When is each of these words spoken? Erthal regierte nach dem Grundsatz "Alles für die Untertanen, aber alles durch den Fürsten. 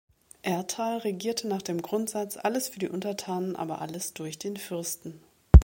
Erthal 0.41 0.97
regierte 0.97 1.47
nach 1.47 1.61
dem 1.61 1.79
Grundsatz 1.83 2.35
"Alles 2.35 2.67
für 2.69 2.79
die 2.79 2.89
Untertanen, 2.89 3.55
aber 3.55 3.81
alles 3.81 4.15
durch 4.15 4.39
den 4.39 4.57
Fürsten. 4.57 5.21